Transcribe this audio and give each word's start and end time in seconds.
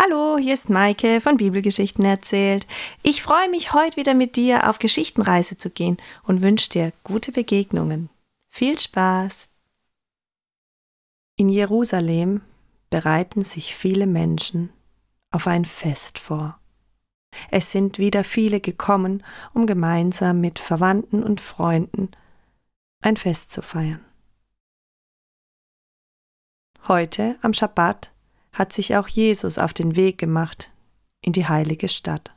Hallo, 0.00 0.38
hier 0.38 0.54
ist 0.54 0.70
Maike 0.70 1.20
von 1.20 1.38
Bibelgeschichten 1.38 2.04
erzählt. 2.04 2.68
Ich 3.02 3.20
freue 3.20 3.50
mich, 3.50 3.72
heute 3.72 3.96
wieder 3.96 4.14
mit 4.14 4.36
dir 4.36 4.70
auf 4.70 4.78
Geschichtenreise 4.78 5.56
zu 5.56 5.70
gehen 5.70 5.96
und 6.22 6.40
wünsche 6.40 6.70
dir 6.70 6.92
gute 7.02 7.32
Begegnungen. 7.32 8.08
Viel 8.48 8.78
Spaß! 8.78 9.48
In 11.34 11.48
Jerusalem 11.48 12.42
bereiten 12.90 13.42
sich 13.42 13.74
viele 13.74 14.06
Menschen 14.06 14.70
auf 15.32 15.48
ein 15.48 15.64
Fest 15.64 16.20
vor. 16.20 16.60
Es 17.50 17.72
sind 17.72 17.98
wieder 17.98 18.22
viele 18.22 18.60
gekommen, 18.60 19.24
um 19.52 19.66
gemeinsam 19.66 20.40
mit 20.40 20.60
Verwandten 20.60 21.24
und 21.24 21.40
Freunden 21.40 22.12
ein 23.02 23.16
Fest 23.16 23.50
zu 23.50 23.62
feiern. 23.62 24.04
Heute 26.86 27.36
am 27.42 27.52
Schabbat 27.52 28.12
hat 28.52 28.72
sich 28.72 28.96
auch 28.96 29.08
Jesus 29.08 29.58
auf 29.58 29.72
den 29.72 29.96
Weg 29.96 30.18
gemacht 30.18 30.70
in 31.20 31.32
die 31.32 31.46
heilige 31.46 31.88
Stadt. 31.88 32.34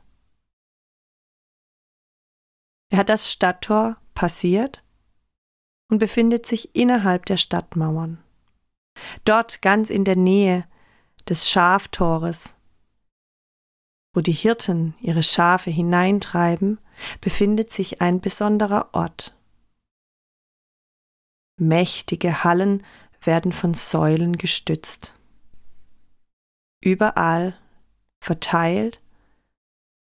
Er 2.90 2.98
hat 2.98 3.08
das 3.08 3.32
Stadttor 3.32 3.96
passiert 4.14 4.84
und 5.88 5.98
befindet 5.98 6.46
sich 6.46 6.74
innerhalb 6.74 7.26
der 7.26 7.38
Stadtmauern. 7.38 8.22
Dort 9.24 9.62
ganz 9.62 9.88
in 9.88 10.04
der 10.04 10.16
Nähe 10.16 10.66
des 11.28 11.48
Schaftores, 11.48 12.54
wo 14.14 14.20
die 14.20 14.32
Hirten 14.32 14.94
ihre 15.00 15.22
Schafe 15.22 15.70
hineintreiben, 15.70 16.78
befindet 17.20 17.72
sich 17.72 18.02
ein 18.02 18.20
besonderer 18.20 18.90
Ort. 18.92 19.34
Mächtige 21.58 22.44
Hallen 22.44 22.84
werden 23.22 23.52
von 23.52 23.72
Säulen 23.72 24.36
gestützt 24.36 25.14
überall 26.82 27.54
verteilt. 28.20 29.00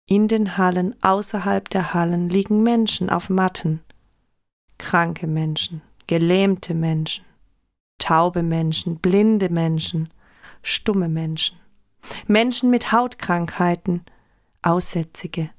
In 0.07 0.27
den 0.27 0.57
Hallen, 0.57 0.95
außerhalb 1.02 1.67
der 1.69 1.95
Hallen 1.95 2.30
liegen 2.30 2.61
Menschen 2.61 3.09
auf 3.09 3.30
Matten. 3.30 3.81
Kranke 4.77 5.25
Menschen, 5.25 5.81
gelähmte 6.05 6.75
Menschen, 6.75 7.25
taube 7.97 8.44
Menschen, 8.44 8.97
blinde 9.00 9.50
Menschen, 9.50 10.09
stumme 10.61 11.09
Menschen, 11.09 11.58
Menschen 12.27 12.69
mit 12.69 12.91
Hautkrankheiten, 12.91 14.05
Aussätzige. 14.61 15.50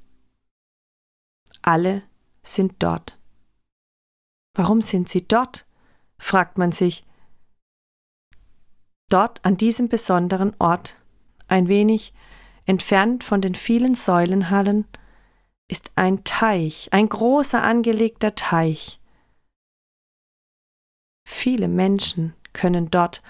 Alle 1.63 2.03
sind 2.43 2.75
dort. 2.79 3.19
Warum 4.55 4.83
sind 4.83 5.09
sie 5.09 5.27
dort? 5.27 5.67
fragt 6.19 6.57
man 6.59 6.73
sich. 6.73 7.05
Dort 9.09 9.45
an 9.45 9.57
diesem 9.57 9.89
besonderen 9.89 10.55
Ort 10.59 10.97
ein 11.49 11.69
wenig 11.69 12.13
entfernt 12.65 13.25
von 13.25 13.41
den 13.41 13.55
vielen 13.55 13.95
Säulenhallen, 13.95 14.87
ist 15.69 15.93
ein 15.97 16.25
Teich, 16.25 16.89
ein 16.93 17.09
großer 17.09 17.63
angelegter 17.63 18.35
Teich. 18.35 19.01
Viele 21.27 21.69
Menschen 21.69 22.35
können 22.53 22.91
dort 22.91 23.23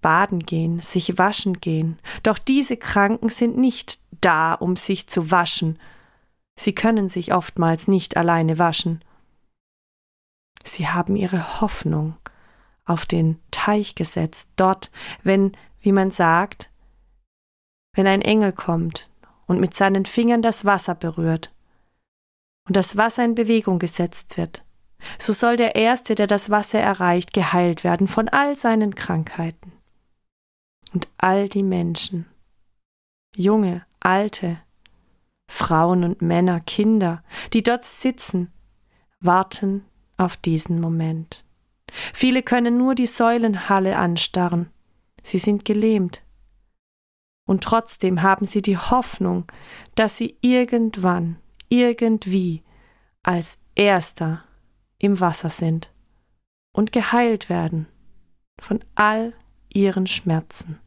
baden 0.00 0.40
gehen, 0.40 0.80
sich 0.80 1.18
waschen 1.18 1.60
gehen, 1.60 1.98
doch 2.22 2.38
diese 2.38 2.76
Kranken 2.76 3.28
sind 3.28 3.56
nicht 3.56 4.00
da, 4.20 4.54
um 4.54 4.76
sich 4.76 5.08
zu 5.08 5.30
waschen. 5.30 5.78
Sie 6.56 6.74
können 6.74 7.08
sich 7.08 7.32
oftmals 7.32 7.88
nicht 7.88 8.16
alleine 8.16 8.58
waschen. 8.58 9.02
Sie 10.64 10.88
haben 10.88 11.16
ihre 11.16 11.60
Hoffnung 11.60 12.16
auf 12.84 13.06
den 13.06 13.40
Teich 13.50 13.94
gesetzt, 13.94 14.50
dort, 14.56 14.90
wenn, 15.22 15.52
wie 15.80 15.92
man 15.92 16.10
sagt, 16.10 16.70
wenn 17.94 18.06
ein 18.06 18.22
Engel 18.22 18.52
kommt 18.52 19.08
und 19.46 19.60
mit 19.60 19.74
seinen 19.74 20.06
Fingern 20.06 20.42
das 20.42 20.64
Wasser 20.64 20.94
berührt 20.94 21.52
und 22.66 22.76
das 22.76 22.96
Wasser 22.96 23.24
in 23.24 23.34
Bewegung 23.34 23.78
gesetzt 23.78 24.36
wird, 24.36 24.64
so 25.18 25.32
soll 25.32 25.56
der 25.56 25.74
Erste, 25.74 26.14
der 26.14 26.26
das 26.26 26.50
Wasser 26.50 26.80
erreicht, 26.80 27.32
geheilt 27.32 27.84
werden 27.84 28.08
von 28.08 28.28
all 28.28 28.56
seinen 28.56 28.94
Krankheiten. 28.94 29.72
Und 30.92 31.08
all 31.18 31.48
die 31.48 31.62
Menschen, 31.62 32.26
junge, 33.36 33.84
alte, 34.00 34.58
Frauen 35.48 36.04
und 36.04 36.22
Männer, 36.22 36.60
Kinder, 36.60 37.22
die 37.52 37.62
dort 37.62 37.84
sitzen, 37.84 38.52
warten 39.20 39.84
auf 40.16 40.36
diesen 40.36 40.80
Moment. 40.80 41.44
Viele 42.12 42.42
können 42.42 42.78
nur 42.78 42.94
die 42.94 43.06
Säulenhalle 43.06 43.96
anstarren. 43.96 44.70
Sie 45.22 45.38
sind 45.38 45.64
gelähmt. 45.64 46.23
Und 47.46 47.62
trotzdem 47.62 48.22
haben 48.22 48.46
sie 48.46 48.62
die 48.62 48.78
Hoffnung, 48.78 49.44
dass 49.94 50.16
sie 50.16 50.36
irgendwann, 50.40 51.36
irgendwie 51.68 52.62
als 53.22 53.58
Erster 53.74 54.44
im 54.98 55.20
Wasser 55.20 55.50
sind 55.50 55.92
und 56.72 56.92
geheilt 56.92 57.48
werden 57.48 57.86
von 58.60 58.84
all 58.94 59.34
ihren 59.68 60.06
Schmerzen. 60.06 60.78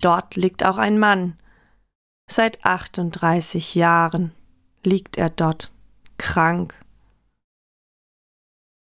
Dort 0.00 0.36
liegt 0.36 0.64
auch 0.64 0.76
ein 0.76 0.98
Mann. 0.98 1.38
Seit 2.30 2.64
38 2.64 3.74
Jahren 3.74 4.34
liegt 4.84 5.16
er 5.16 5.30
dort, 5.30 5.72
krank. 6.18 6.74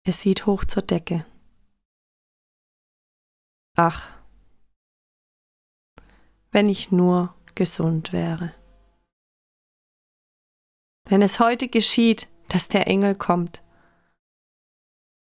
Er 0.05 0.13
sieht 0.13 0.45
hoch 0.45 0.63
zur 0.65 0.83
Decke. 0.83 1.25
Ach, 3.75 4.16
wenn 6.51 6.67
ich 6.67 6.91
nur 6.91 7.35
gesund 7.55 8.13
wäre. 8.13 8.53
Wenn 11.05 11.21
es 11.21 11.39
heute 11.39 11.67
geschieht, 11.67 12.27
dass 12.49 12.67
der 12.67 12.87
Engel 12.87 13.15
kommt, 13.15 13.63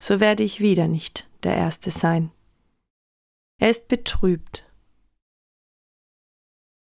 so 0.02 0.20
werde 0.20 0.42
ich 0.42 0.60
wieder 0.60 0.88
nicht 0.88 1.28
der 1.42 1.56
Erste 1.56 1.90
sein. 1.90 2.30
Er 3.60 3.70
ist 3.70 3.88
betrübt, 3.88 4.70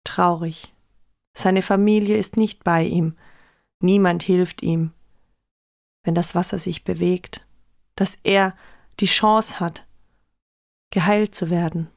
traurig. 0.04 0.72
Seine 1.34 1.62
Familie 1.62 2.16
ist 2.16 2.36
nicht 2.36 2.62
bei 2.62 2.84
ihm, 2.84 3.16
niemand 3.80 4.22
hilft 4.22 4.62
ihm, 4.62 4.92
wenn 6.04 6.14
das 6.14 6.34
Wasser 6.34 6.58
sich 6.58 6.84
bewegt, 6.84 7.46
dass 7.96 8.18
er 8.22 8.56
die 9.00 9.06
Chance 9.06 9.58
hat, 9.58 9.86
geheilt 10.90 11.34
zu 11.34 11.50
werden 11.50 11.90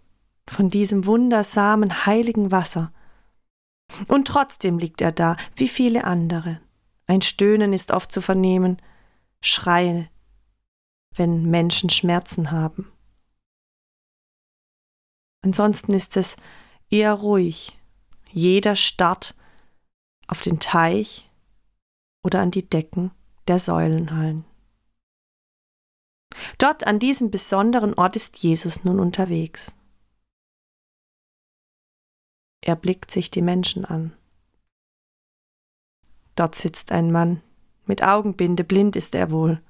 von 0.48 0.70
diesem 0.70 1.06
wundersamen, 1.06 2.06
heiligen 2.06 2.52
Wasser. 2.52 2.92
Und 4.08 4.28
trotzdem 4.28 4.78
liegt 4.78 5.02
er 5.02 5.12
da, 5.12 5.38
wie 5.56 5.68
viele 5.68 6.04
andere. 6.04 6.60
Ein 7.08 7.22
Stöhnen 7.22 7.74
ist 7.74 7.92
oft 7.92 8.12
zu 8.12 8.22
vernehmen, 8.22 8.82
Schreie, 9.42 10.10
wenn 11.16 11.50
Menschen 11.50 11.90
Schmerzen 11.90 12.52
haben. 12.52 12.92
Ansonsten 15.44 15.94
ist 15.94 16.18
es 16.18 16.38
eher 16.90 17.14
ruhig. 17.14 17.78
Jeder 18.32 18.76
starrt 18.76 19.36
auf 20.28 20.42
den 20.42 20.60
Teich 20.60 21.30
oder 22.24 22.42
an 22.42 22.50
die 22.50 22.68
Decken 22.68 23.12
der 23.48 23.60
Säulenhallen. 23.60 24.46
Dort 26.58 26.86
an 26.86 27.00
diesem 27.00 27.30
besonderen 27.30 27.94
Ort 27.94 28.16
ist 28.16 28.38
Jesus 28.38 28.84
nun 28.84 29.00
unterwegs. 29.00 29.76
Er 32.66 32.76
blickt 32.76 33.12
sich 33.12 33.30
die 33.30 33.44
Menschen 33.44 33.86
an. 33.86 34.18
Dort 36.34 36.56
sitzt 36.56 36.92
ein 36.92 37.12
Mann, 37.12 37.44
mit 37.86 38.02
Augenbinde, 38.02 38.64
blind 38.64 38.96
ist 38.96 39.14
er 39.14 39.30
wohl. 39.30 39.62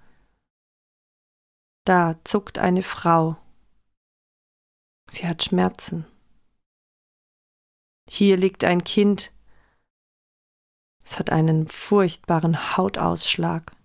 Da 1.84 2.18
zuckt 2.24 2.58
eine 2.58 2.82
Frau. 2.82 3.36
Sie 5.08 5.28
hat 5.28 5.44
Schmerzen. 5.44 6.06
Hier 8.10 8.38
liegt 8.38 8.64
ein 8.64 8.86
Kind. 8.86 9.34
Es 11.04 11.20
hat 11.20 11.30
einen 11.30 11.68
furchtbaren 11.68 12.78
Hautausschlag. 12.78 13.76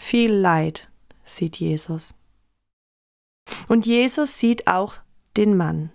Viel 0.00 0.32
Leid 0.32 0.90
sieht 1.24 1.56
Jesus. 1.56 2.16
Und 3.68 3.86
Jesus 3.86 4.40
sieht 4.40 4.66
auch 4.66 4.96
den 5.36 5.56
Mann. 5.56 5.92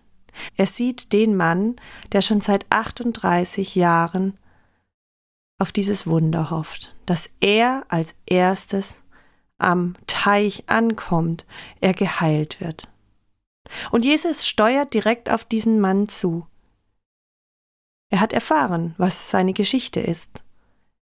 Er 0.55 0.65
sieht 0.65 1.13
den 1.13 1.35
Mann, 1.35 1.75
der 2.11 2.21
schon 2.21 2.41
seit 2.41 2.65
38 2.69 3.75
Jahren 3.75 4.37
auf 5.59 5.71
dieses 5.71 6.07
Wunder 6.07 6.49
hofft, 6.49 6.95
dass 7.05 7.29
er 7.39 7.85
als 7.87 8.15
erstes 8.25 8.99
am 9.57 9.95
Teich 10.07 10.63
ankommt, 10.67 11.45
er 11.79 11.93
geheilt 11.93 12.59
wird. 12.59 12.91
Und 13.91 14.03
Jesus 14.03 14.47
steuert 14.47 14.93
direkt 14.93 15.29
auf 15.29 15.45
diesen 15.45 15.79
Mann 15.79 16.09
zu. 16.09 16.45
Er 18.09 18.19
hat 18.19 18.33
erfahren, 18.33 18.93
was 18.97 19.29
seine 19.29 19.53
Geschichte 19.53 19.99
ist. 19.99 20.43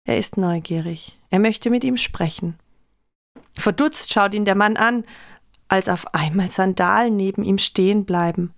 Er 0.05 0.17
ist 0.17 0.37
neugierig. 0.37 1.19
Er 1.29 1.39
möchte 1.39 1.69
mit 1.69 1.83
ihm 1.83 1.97
sprechen. 1.97 2.57
Verdutzt 3.51 4.11
schaut 4.11 4.33
ihn 4.33 4.45
der 4.45 4.55
Mann 4.55 4.77
an, 4.77 5.05
als 5.67 5.89
auf 5.89 6.13
einmal 6.13 6.49
Sandalen 6.49 7.15
neben 7.15 7.43
ihm 7.43 7.57
stehen 7.57 8.05
bleiben 8.05 8.53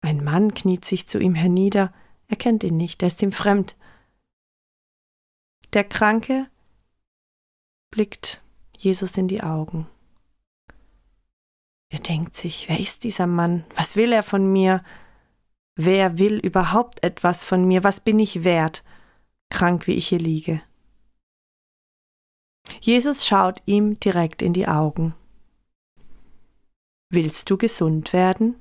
Ein 0.00 0.22
Mann 0.22 0.54
kniet 0.54 0.84
sich 0.84 1.08
zu 1.08 1.18
ihm 1.18 1.34
hernieder, 1.34 1.92
er 2.28 2.36
kennt 2.36 2.62
ihn 2.62 2.76
nicht, 2.76 3.02
er 3.02 3.08
ist 3.08 3.22
ihm 3.22 3.32
fremd. 3.32 3.76
Der 5.72 5.84
Kranke 5.84 6.48
blickt 7.90 8.42
Jesus 8.76 9.16
in 9.16 9.28
die 9.28 9.42
Augen. 9.42 9.88
Er 11.90 12.00
denkt 12.00 12.36
sich, 12.36 12.68
wer 12.68 12.78
ist 12.78 13.04
dieser 13.04 13.26
Mann? 13.26 13.64
Was 13.74 13.96
will 13.96 14.12
er 14.12 14.22
von 14.22 14.52
mir? 14.52 14.84
Wer 15.74 16.18
will 16.18 16.38
überhaupt 16.38 17.02
etwas 17.02 17.44
von 17.44 17.66
mir? 17.66 17.82
Was 17.82 18.00
bin 18.00 18.18
ich 18.18 18.44
wert, 18.44 18.84
krank 19.48 19.86
wie 19.86 19.94
ich 19.94 20.08
hier 20.08 20.18
liege? 20.18 20.60
Jesus 22.80 23.26
schaut 23.26 23.62
ihm 23.64 23.98
direkt 23.98 24.42
in 24.42 24.52
die 24.52 24.68
Augen. 24.68 25.14
Willst 27.10 27.48
du 27.48 27.56
gesund 27.56 28.12
werden? 28.12 28.56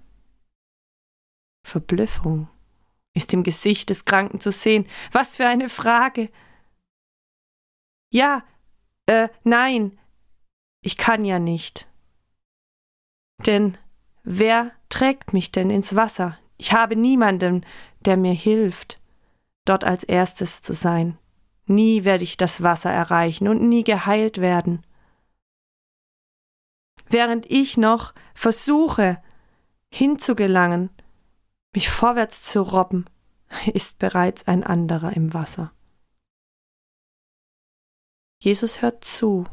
Verblüffung 1.67 2.47
ist 3.13 3.33
im 3.33 3.43
Gesicht 3.43 3.89
des 3.89 4.05
Kranken 4.05 4.39
zu 4.39 4.51
sehen. 4.51 4.87
Was 5.11 5.35
für 5.35 5.47
eine 5.47 5.69
Frage. 5.69 6.29
Ja, 8.11 8.43
äh, 9.07 9.27
nein, 9.43 9.99
ich 10.81 10.97
kann 10.97 11.25
ja 11.25 11.39
nicht. 11.39 11.87
Denn 13.45 13.77
wer 14.23 14.71
trägt 14.89 15.33
mich 15.33 15.51
denn 15.51 15.69
ins 15.69 15.95
Wasser? 15.95 16.37
Ich 16.57 16.73
habe 16.73 16.95
niemanden, 16.95 17.65
der 18.01 18.17
mir 18.17 18.33
hilft, 18.33 18.99
dort 19.65 19.83
als 19.83 20.03
erstes 20.03 20.61
zu 20.61 20.73
sein. 20.73 21.17
Nie 21.65 22.05
werde 22.05 22.23
ich 22.23 22.37
das 22.37 22.63
Wasser 22.63 22.91
erreichen 22.91 23.47
und 23.47 23.67
nie 23.67 23.83
geheilt 23.83 24.39
werden. 24.39 24.85
Während 27.09 27.45
ich 27.49 27.77
noch 27.77 28.13
versuche, 28.33 29.21
hinzugelangen, 29.93 30.89
mich 31.77 31.91
vorwärts 31.91 32.41
zu 32.41 32.63
robben, 32.63 33.05
ist 33.71 33.99
bereits 33.99 34.47
ein 34.47 34.63
anderer 34.63 35.15
im 35.15 35.31
Wasser. 35.35 35.71
Jesus 38.41 38.81
hört 38.81 39.05
zu. 39.05 39.45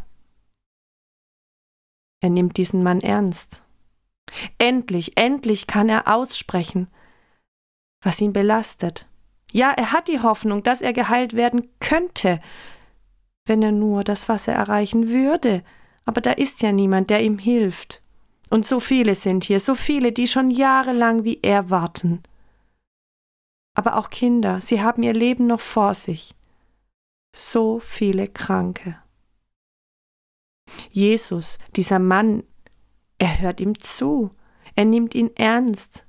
Er 2.23 2.31
nimmt 2.31 2.57
diesen 2.57 2.83
Mann 2.83 3.03
ernst. 3.03 3.61
Endlich, 4.57 5.19
endlich 5.19 5.67
kann 5.67 5.91
er 5.91 6.09
aussprechen, 6.09 6.89
was 8.03 8.23
ihn 8.23 8.33
belastet. 8.33 9.07
Ja, 9.53 9.73
er 9.73 9.93
hat 9.93 10.09
die 10.09 10.21
Hoffnung, 10.21 10.63
dass 10.63 10.81
er 10.81 10.95
geheilt 10.95 11.35
werden 11.35 11.69
könnte, 11.79 12.41
wenn 13.45 13.63
er 13.63 13.73
nur 13.73 14.03
das 14.03 14.31
Wasser 14.31 14.55
erreichen 14.55 15.11
würde. 15.11 15.63
Aber 16.07 16.23
da 16.23 16.33
ist 16.33 16.63
ja 16.63 16.73
niemand, 16.73 17.11
der 17.11 17.23
ihm 17.23 17.39
hilft. 17.39 18.03
Und 18.55 18.65
so 18.65 18.79
viele 18.79 19.17
sind 19.17 19.43
hier, 19.43 19.59
so 19.59 19.75
viele, 19.75 20.13
die 20.13 20.29
schon 20.29 20.49
jahrelang 20.49 21.25
wie 21.25 21.41
er 21.43 21.71
warten. 21.71 22.23
Aber 23.77 23.97
auch 23.97 24.11
Kinder, 24.11 24.61
sie 24.61 24.81
haben 24.81 25.03
ihr 25.03 25.13
Leben 25.13 25.49
noch 25.49 25.61
vor 25.61 25.93
sich. 25.95 26.37
So 27.35 27.81
viele 27.81 28.29
Kranke. 28.29 29.03
Jesus, 30.93 31.59
dieser 31.75 31.99
Mann, 31.99 32.45
er 33.19 33.41
hört 33.41 33.59
ihm 33.59 33.77
zu, 33.77 34.31
er 34.77 34.85
nimmt 34.85 35.17
ihn 35.17 35.35
ernst, 35.35 36.07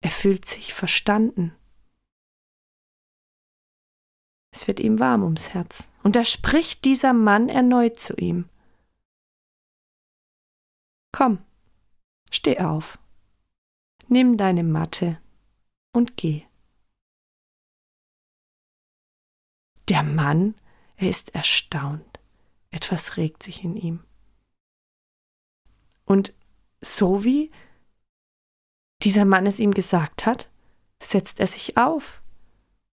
er 0.00 0.12
fühlt 0.12 0.44
sich 0.44 0.74
verstanden. 0.74 1.56
Es 4.52 4.68
wird 4.68 4.78
ihm 4.78 5.00
warm 5.00 5.24
ums 5.24 5.54
Herz, 5.54 5.90
und 6.04 6.14
da 6.14 6.22
spricht 6.22 6.84
dieser 6.84 7.14
Mann 7.14 7.48
erneut 7.48 7.98
zu 7.98 8.14
ihm. 8.14 8.48
Komm, 11.10 11.44
steh 12.34 12.58
auf, 12.58 12.98
nimm 14.08 14.36
deine 14.36 14.64
Matte 14.64 15.20
und 15.92 16.16
geh. 16.16 16.44
Der 19.88 20.02
Mann, 20.02 20.54
er 20.96 21.08
ist 21.08 21.34
erstaunt, 21.34 22.20
etwas 22.70 23.16
regt 23.16 23.42
sich 23.42 23.64
in 23.64 23.76
ihm. 23.76 24.04
Und 26.04 26.34
so 26.80 27.24
wie 27.24 27.50
dieser 29.02 29.24
Mann 29.24 29.46
es 29.46 29.60
ihm 29.60 29.72
gesagt 29.72 30.26
hat, 30.26 30.50
setzt 31.00 31.40
er 31.40 31.46
sich 31.46 31.76
auf, 31.76 32.22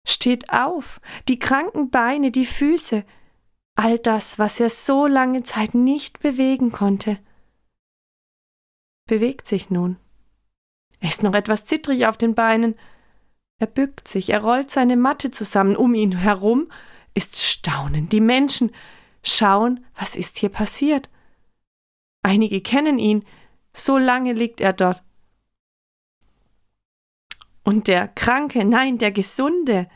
steht 0.08 0.52
auf, 0.52 1.00
die 1.28 1.40
kranken 1.40 1.92
Beine, 1.92 2.32
die 2.32 2.46
Füße, 2.46 3.06
all 3.76 4.00
das, 4.00 4.40
was 4.40 4.60
er 4.60 4.70
so 4.70 5.06
lange 5.06 5.44
Zeit 5.44 5.74
nicht 5.76 6.20
bewegen 6.20 6.72
konnte, 6.72 7.20
bewegt 9.10 9.48
sich 9.48 9.72
nun. 9.72 9.98
Er 11.00 11.10
ist 11.10 11.24
noch 11.24 11.34
etwas 11.34 11.66
zittrig 11.66 12.06
auf 12.06 12.16
den 12.16 12.36
Beinen. 12.36 12.76
Er 13.58 13.66
bückt 13.66 14.08
sich, 14.08 14.30
er 14.30 14.42
rollt 14.42 14.70
seine 14.70 14.98
Matte 14.98 15.32
zusammen. 15.32 15.76
Um 15.76 15.96
ihn 15.96 16.20
herum 16.20 16.72
ist 17.16 17.42
Staunen. 17.42 18.08
Die 18.10 18.22
Menschen 18.22 18.72
schauen, 19.24 19.84
was 19.96 20.16
ist 20.16 20.38
hier 20.38 20.50
passiert. 20.50 21.10
Einige 22.22 22.62
kennen 22.62 23.00
ihn, 23.00 23.26
so 23.74 23.98
lange 23.98 24.34
liegt 24.34 24.62
er 24.62 24.74
dort. 24.74 25.04
Und 27.64 27.88
der 27.88 28.08
Kranke, 28.10 28.64
nein, 28.64 29.00
der 29.00 29.12
Gesunde, 29.12 29.90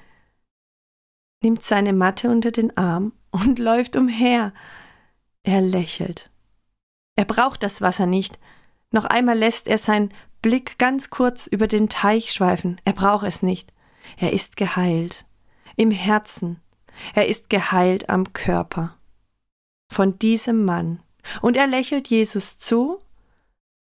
nimmt 1.44 1.64
seine 1.64 1.94
Matte 1.94 2.32
unter 2.32 2.50
den 2.50 2.76
Arm 2.78 3.14
und 3.30 3.60
läuft 3.70 3.96
umher. 3.96 4.56
Er 5.44 5.62
lächelt. 5.62 6.32
Er 7.16 7.26
braucht 7.26 7.62
das 7.62 7.82
Wasser 7.82 8.08
nicht. 8.08 8.40
Noch 8.94 9.06
einmal 9.06 9.38
lässt 9.38 9.68
er 9.68 9.80
seinen 9.80 10.14
Blick 10.44 10.78
ganz 10.78 11.10
kurz 11.10 11.48
über 11.48 11.68
den 11.68 11.90
Teich 11.90 12.32
schweifen. 12.32 12.80
Er 12.86 12.94
braucht 12.94 13.26
es 13.26 13.42
nicht. 13.42 13.74
Er 14.18 14.32
ist 14.34 14.56
geheilt. 14.56 15.26
Im 15.76 15.90
Herzen. 15.90 16.62
Er 17.16 17.28
ist 17.28 17.50
geheilt 17.50 18.10
am 18.10 18.34
Körper. 18.34 18.96
Von 19.92 20.20
diesem 20.20 20.64
Mann. 20.64 21.02
Und 21.42 21.58
er 21.58 21.66
lächelt 21.66 22.08
Jesus 22.10 22.60
zu 22.60 23.00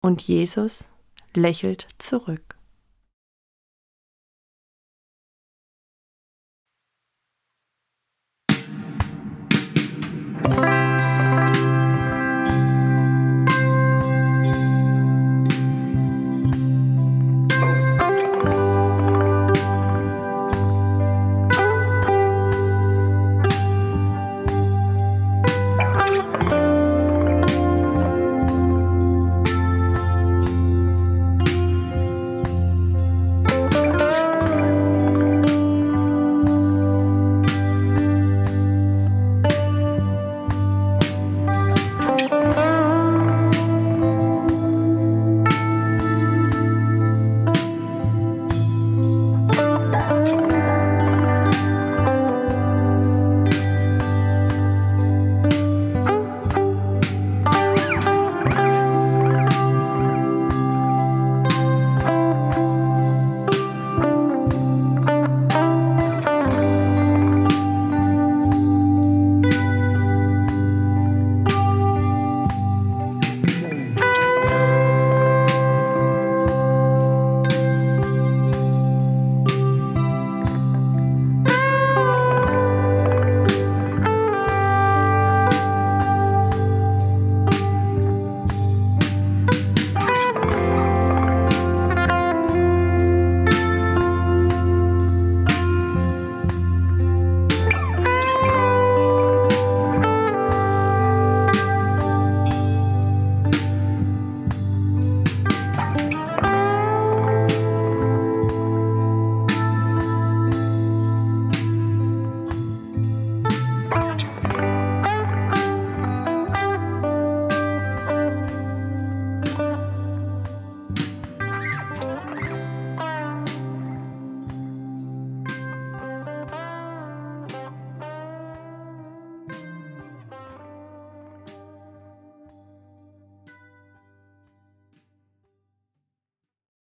und 0.03 0.21
Jesus 0.21 0.91
lächelt 1.35 1.89
zurück. 1.97 2.50